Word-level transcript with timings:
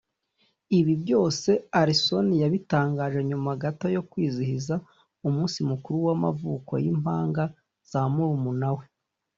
Ibi 0.79 0.93
byose 1.03 1.49
Alison 1.79 2.27
yabitangaje 2.41 3.19
nyuma 3.29 3.51
gato 3.61 3.87
yo 3.95 4.01
kwizihiza 4.09 4.75
umunsi 5.27 5.57
mukuru 5.69 5.97
w’amavuko 6.07 6.71
w’impanga 6.83 7.43
za 7.91 8.01
murumuna 8.13 8.69
we 8.77 8.85